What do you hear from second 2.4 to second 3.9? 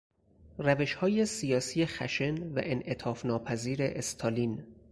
و انعطاف ناپذیر